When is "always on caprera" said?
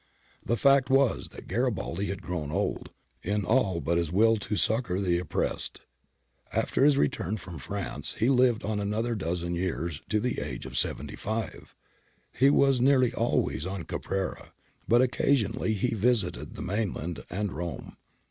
13.13-14.53